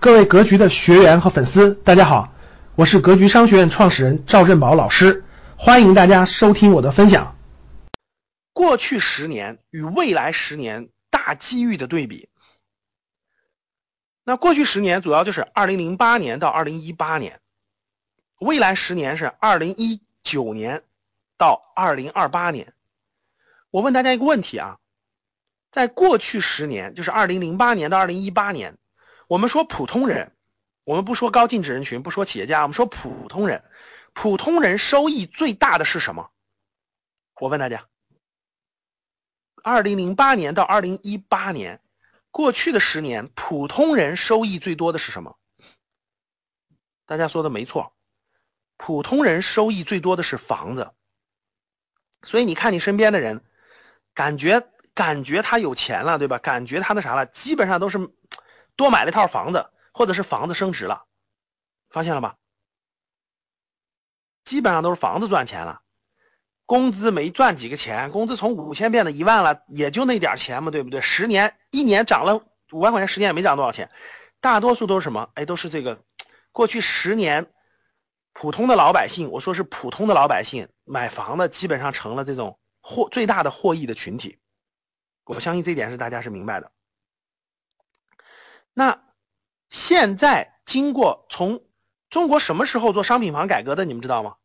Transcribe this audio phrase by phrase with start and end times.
[0.00, 2.32] 各位格局的学员和粉丝，大家好，
[2.74, 5.22] 我是格局商学院创始人赵振宝老师，
[5.58, 7.36] 欢迎大家收听我的分享。
[8.54, 12.30] 过去十年与未来十年大机遇的对比。
[14.24, 17.38] 那过去十年主要就是二零零八年到二零一八年，
[18.38, 20.82] 未来十年是二零一九年
[21.36, 22.72] 到二零二八年。
[23.70, 24.78] 我问大家一个问题啊，
[25.70, 28.78] 在过去十年，就是二零零八年到二零一八年。
[29.30, 30.32] 我们说普通人，
[30.82, 33.62] 我们不说高净值人群，不说企业家，我们说普通人。
[34.12, 36.32] 普通人收益最大的是什么？
[37.40, 37.86] 我问大家，
[39.62, 41.80] 二零零八年到二零一八年，
[42.32, 45.38] 过去的十年，普通人收益最多的是什么？
[47.06, 47.92] 大家说的没错，
[48.76, 50.90] 普通人收益最多的是房子。
[52.24, 53.44] 所以你看你身边的人，
[54.12, 56.38] 感觉感觉他有钱了，对吧？
[56.38, 58.10] 感觉他那啥了，基本上都是。
[58.80, 61.04] 多买了一套房子，或者是房子升值了，
[61.90, 62.36] 发现了吧？
[64.42, 65.82] 基本上都是房子赚钱了，
[66.64, 71.02] 工资没赚几个钱，工资从五千变到一万了，也就那点钱嘛，对不对？
[71.02, 73.90] 十年一年涨了五万块钱，十年也没涨多少钱。
[74.40, 75.28] 大多数都是什么？
[75.34, 76.02] 哎，都是这个
[76.50, 77.52] 过去十年
[78.32, 84.38] 普通的老百姓，我说是普通的老百姓买房的，基本上成了这种获最大的获益的群体。
[85.26, 86.72] 我相信这一点是大家是明白的。
[88.72, 89.02] 那
[89.68, 91.64] 现在经过从
[92.08, 93.84] 中国什么时候做商品房改革的？
[93.84, 94.36] 你们知道吗？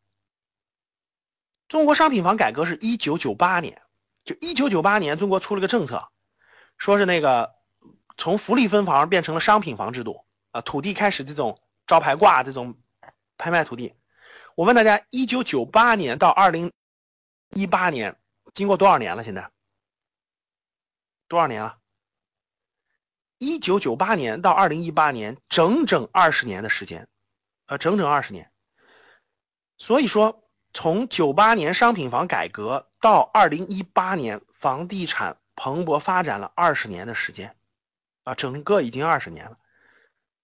[1.68, 3.82] 中国商品房改革是一九九八年，
[4.24, 6.08] 就一九九八年，中国出了个政策，
[6.78, 7.54] 说是那个
[8.16, 12.76] 从福利分房变成了商品房制度啊，土地开始这种招牌挂这种
[13.36, 13.94] 拍卖土地。
[14.54, 16.72] 我问大家，一九九八年到二零
[17.50, 18.16] 一八年，
[18.54, 19.24] 经过多少年了？
[19.24, 19.50] 现在
[21.28, 21.78] 多少年了？
[23.38, 27.06] 一九九八年到二零一八年，整整二十年的时间，
[27.66, 28.50] 呃，整整二十年。
[29.76, 37.54] 所以说，从九八年商品房改革到二零一八年，房地产蓬勃发展了二十年的时间，
[38.24, 39.58] 啊，整个已经二十年了。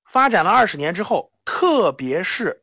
[0.04, 2.62] 发展了二十年之后，特别是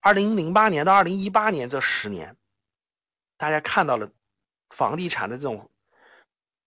[0.00, 2.36] 二零零八年到二零一八年这十年，
[3.38, 4.10] 大家看到了
[4.68, 5.70] 房地产的这种。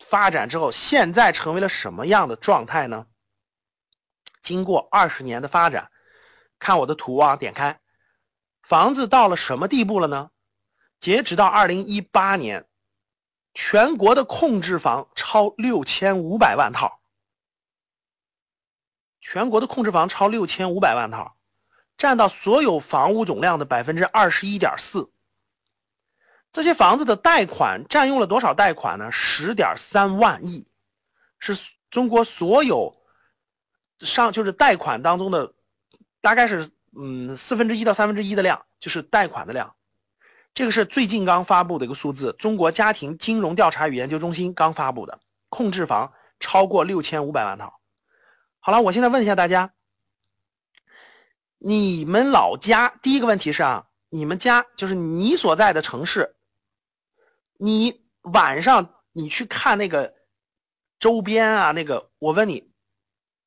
[0.10, 3.06] 发展之后，现在成为了什么样的状态呢？
[4.42, 5.90] 经过二十年的发展，
[6.60, 7.80] 看我的图啊，点开，
[8.64, 10.30] 房子到了什么地步了呢？
[11.00, 12.66] 截止到二零一八年，
[13.54, 17.00] 全国的控制房超六千五百万套，
[19.22, 21.38] 全国的控制房超六千五百万套，
[21.98, 25.13] 占到所有房屋总量的百分之二十一点四。
[26.54, 29.12] 这些房子的贷款占用了多少贷款呢？
[29.12, 30.68] 十点三万亿，
[31.40, 31.58] 是
[31.90, 32.96] 中国所有
[34.00, 35.54] 上就是贷款当中的
[36.22, 39.74] 大概是嗯四分之一到三分之一的量，就是贷款的量。
[40.54, 47.80] 这个是最近刚发布的一个数字，中国家庭金融调查与研究中心刚发布的，控制房超过六千五百万套。
[48.60, 49.74] 好了，我现在问一下大家，
[51.58, 56.36] 你们老家第一个问题是啊，你们家就是你所在的城市。
[57.64, 60.14] 你晚上你去看那个
[61.00, 62.70] 周边啊，那个我问你，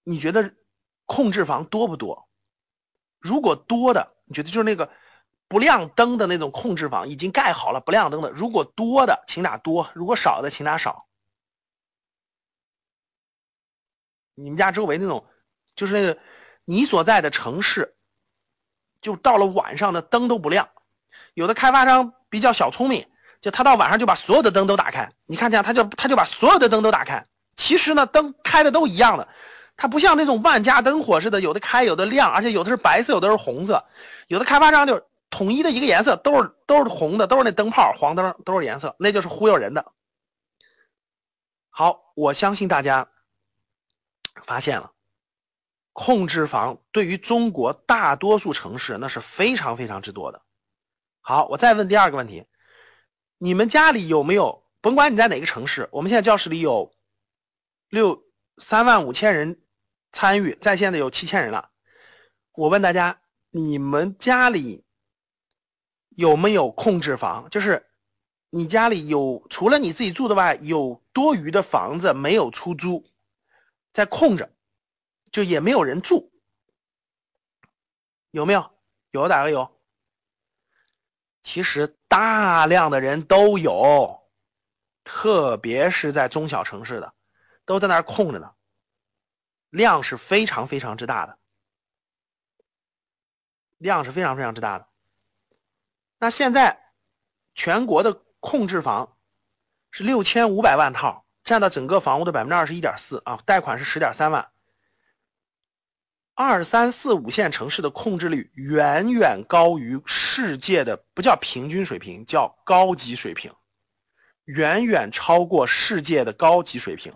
[0.04, 0.54] 你觉得
[1.04, 2.26] 控制房多不多？
[3.18, 4.90] 如果多的，你觉得就是那个
[5.48, 11.06] 不亮灯的那种控制房已经盖好了不亮灯的，如果多的请打多，如果少的请打少。
[14.34, 15.26] 你们家周围那种
[15.74, 16.18] 就是那个
[16.64, 17.94] 你所在的城市，
[19.02, 20.70] 就到了晚上的灯都不亮，
[21.34, 23.06] 有的开发商比较小聪明。
[23.46, 27.28] 就他到晚上就把所有的灯都打开，你看这样，他就他就把所有的灯都打开。
[27.54, 29.28] 其实呢，灯开的都一样的，
[29.76, 33.84] 它不像那种万家灯火似的，有的开有的亮，而且有的是白色，有的是红色。
[34.26, 39.92] 有的开发商就统一的一个颜色，都是都是红的，都是那灯泡黄灯都是颜色，那就是忽悠人的。
[41.70, 43.06] 好，我相信大家
[44.44, 44.90] 发现了，
[45.92, 50.42] 控制房对于中国大多数城市那是非常非常之多的。
[51.20, 52.44] 好，我再问第二个问题。
[53.38, 54.64] 你们家里有没有？
[54.80, 56.94] 甭管你在哪个城市，我们现在教室里有
[57.88, 58.22] 六
[58.56, 59.60] 三万五千人
[60.12, 61.70] 参与在线的有七千人了。
[62.52, 64.84] 我问大家，你们家里
[66.10, 67.50] 有没有空置房？
[67.50, 67.84] 就是
[68.48, 73.04] 你家里有除了你自己住的外，有多余的房子没有出租，
[73.92, 74.50] 在空着，
[75.32, 76.30] 就也没有人住，
[78.30, 78.70] 有没有？
[79.10, 79.75] 有打个有。
[81.46, 84.20] 其实大量的人都有，
[85.04, 87.14] 特别是在中小城市的，
[87.64, 88.52] 都在那儿空着呢，
[89.70, 91.38] 量是非常非常之大的。
[93.78, 94.88] 量是非常非常之大的。
[96.18, 96.82] 那现在
[97.54, 99.16] 全国的控制房
[99.92, 104.50] 是六千五百万套，占到整个房屋的百分之二十一点四啊，贷款是十点三万。
[106.38, 113.54] 二三四五线城市的控制率远远高于世界的不叫平均水平，叫高级水平，
[114.44, 117.14] 远远超过世界的高级水平。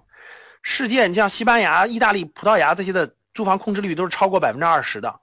[0.62, 5.20] 世界你像西班牙、意大利、葡萄牙这些的住房控制率都是超过百分之二十的，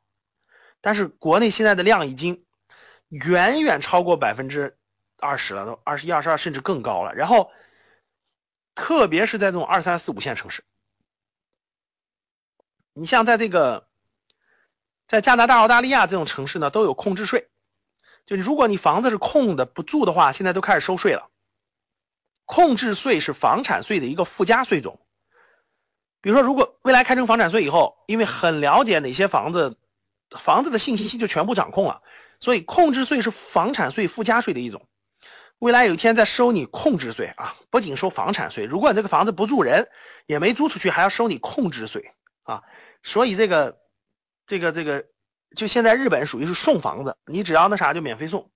[0.79, 2.45] 但是国内现在的量已经
[3.09, 4.77] 远远超过百分之
[5.19, 7.15] 二十了，都二十一、二十二甚至更高了。
[7.15, 7.49] 然后，
[8.75, 10.63] 特别是在这种二三四五线城市，
[12.94, 13.86] 你像在这个。
[15.07, 17.48] 在加拿大、澳大利亚这种城市呢，都有空置税。
[18.25, 21.30] 就如果你房子是空的不住的话，现在都开始收税了。
[22.44, 25.00] 空置税是房产税的一个附加税种。
[26.21, 29.77] 比如说，如果未来开征房产税以后，因为很了解哪些房子，
[30.38, 32.01] 房子的信息就全部掌控了，
[32.42, 34.88] 所以空置税是房产税附加税的一种。
[35.59, 39.88] 未来有一天再收你控制税啊，不仅收房产税，如果你这个房子不住人，
[40.25, 42.12] 也没租出去，还要收你控制税
[42.44, 42.63] 啊。
[43.04, 43.77] 所以这个。
[44.47, 45.05] 这个这个，
[45.57, 48.49] 就现在日本属于是送房子，你只要那啥就免费送。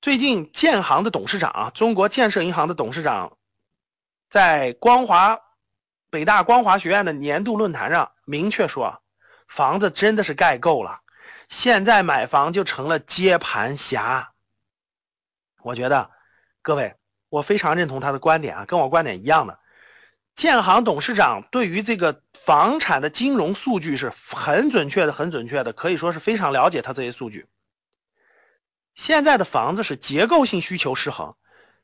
[0.00, 3.36] 最近建行的董事长啊，中国建设银行的董事长，
[4.30, 5.40] 在光华
[6.08, 9.02] 北大光华学院的年度论坛上明确说，
[9.48, 11.00] 房子真的是盖够了，
[11.48, 14.32] 现在买房就成了接盘侠。
[15.62, 16.12] 我觉得
[16.62, 16.94] 各位，
[17.28, 19.58] 我非常认同他的观点啊，跟我观点一样的。
[20.36, 22.22] 建行董事长对于这个。
[22.44, 27.46] 房产的金融数据是很准确的，很准确的，可以说是非常了解它这些数据。
[28.94, 31.34] 现在的房子是结构性需求失衡，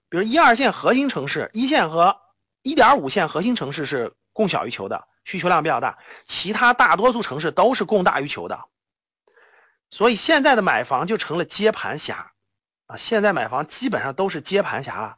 [0.09, 2.17] 比如一二线核心城市，一线和
[2.63, 8.61] 一点五线核心城市是供小于求的，需求量比较大，其他大多数城市都是供大于求的。
[9.91, 12.33] 所以现在的买房就成了接盘侠
[12.87, 12.97] 啊！
[12.97, 15.17] 现在买房基本上都是接盘侠了。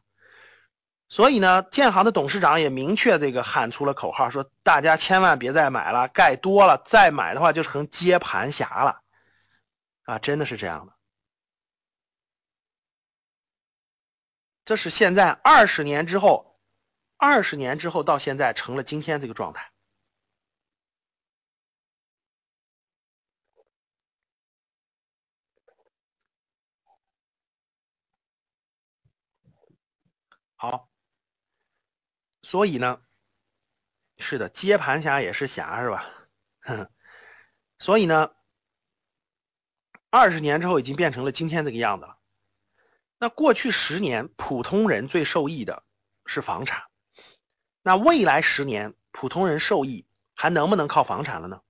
[1.12, 9.02] 所以呢，建行的董事长也明确这个喊出了口号，说大家千万别再买了，盖多了再买的话就成接盘侠了，
[10.04, 10.94] 啊，真的是这样的。
[14.64, 16.58] 这是现在二十年之后，
[17.18, 19.70] 二十年之后到现在成了今天这个状态。
[30.56, 30.91] 好。
[32.52, 33.00] 所以呢，
[34.18, 36.04] 是的，接盘侠也是侠，是吧？
[37.80, 38.34] 所以呢，
[40.10, 42.18] 二十年之后已经变成了今天这个样子了。
[43.18, 45.82] 那过去十年，普通人最受益的
[46.26, 46.84] 是房产。
[47.80, 51.62] 那未来十年，普通人受益还能不能靠房产了呢？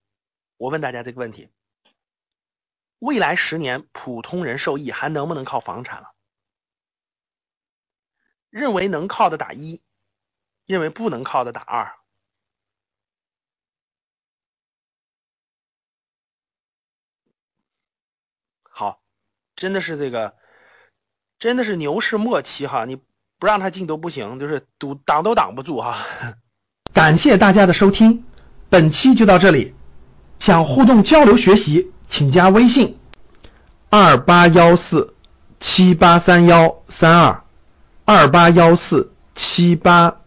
[0.56, 1.52] 我问大家这个问题：
[2.98, 6.08] 未来十年，普通人受益还能不能靠房产了？
[8.50, 9.80] 认为能靠的打一。
[10.66, 11.92] 认为不能靠的打二，
[18.70, 19.00] 好，
[19.54, 20.34] 真的是这个，
[21.38, 22.96] 真的是牛市末期哈，你
[23.38, 26.06] 不让他进都不行，就是堵挡都挡不住哈。
[26.94, 28.24] 感谢大家的收听，
[28.70, 29.74] 本期就到这里。
[30.38, 32.98] 想互动交流学习，请加微信
[33.90, 35.14] 二八幺四
[35.60, 37.44] 七八三幺三二
[38.04, 40.21] 二八幺四七八。